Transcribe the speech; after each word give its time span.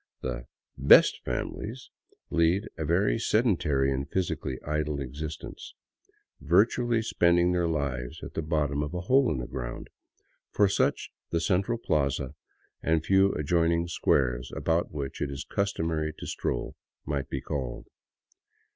The" 0.21 0.47
best 0.91 1.21
families" 1.23 1.91
lead 2.31 2.67
a 2.75 2.85
very 2.85 3.19
sedentary 3.19 3.91
and 3.93 4.09
physically 4.09 4.57
idle 4.65 4.99
existence, 4.99 5.75
virtually 6.39 7.03
spending 7.03 7.51
their 7.51 7.67
lives 7.67 8.23
at 8.23 8.33
the 8.33 8.41
bottom 8.41 8.81
of 8.81 8.95
a 8.95 9.01
hole 9.01 9.31
in 9.31 9.37
the 9.37 9.45
ground, 9.45 9.91
for 10.49 10.67
such 10.67 11.11
the 11.29 11.39
central 11.39 11.77
plaza 11.77 12.33
and 12.81 13.03
the 13.03 13.05
few 13.05 13.33
adjoining 13.33 13.87
squares 13.87 14.51
about 14.55 14.89
which 14.91 15.21
it 15.21 15.29
is 15.29 15.43
customary 15.45 16.13
to 16.17 16.25
stroll 16.25 16.75
might 17.05 17.29
be 17.29 17.39
called. 17.39 17.85